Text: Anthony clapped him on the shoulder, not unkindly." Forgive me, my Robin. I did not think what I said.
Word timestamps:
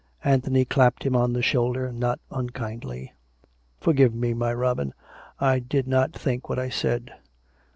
Anthony 0.23 0.65
clapped 0.65 1.03
him 1.05 1.15
on 1.15 1.33
the 1.33 1.43
shoulder, 1.43 1.91
not 1.91 2.19
unkindly." 2.31 3.13
Forgive 3.81 4.15
me, 4.15 4.33
my 4.33 4.51
Robin. 4.51 4.95
I 5.39 5.59
did 5.59 5.87
not 5.87 6.11
think 6.11 6.49
what 6.49 6.57
I 6.57 6.69
said. 6.69 7.11